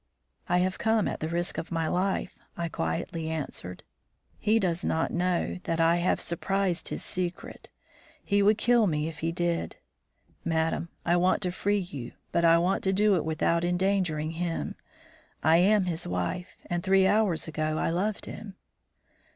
[0.49, 3.83] "I have come at the risk of my life," I quietly answered.
[4.39, 7.69] "He does not know that I have surprised his secret.
[8.23, 9.75] He would kill me if he did.
[10.43, 14.73] Madame, I want to free you, but I want to do it without endangering him.
[15.43, 18.55] I am his wife, and three hours ago I loved him."